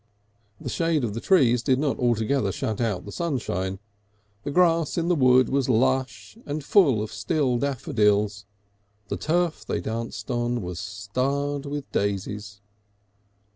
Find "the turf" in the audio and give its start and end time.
9.09-9.63